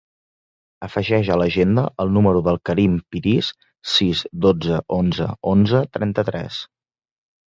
[0.85, 3.51] Afegeix a l'agenda el número del Karim Piris:
[3.95, 6.57] sis, dotze, onze, onze, trenta-tres.